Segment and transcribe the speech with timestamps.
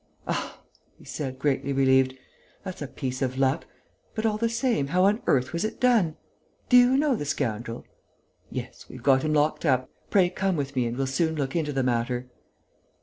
[0.27, 0.59] "Ah,"
[0.97, 2.15] he said, greatly relieved,
[2.63, 3.67] "that's a piece of luck!...
[4.15, 6.17] But, all the same, how on earth was it done?...
[6.69, 7.85] Do you know the scoundrel?"
[8.49, 9.91] "Yes, we've got him locked up.
[10.09, 12.31] Pray come with me and we'll soon look into the matter."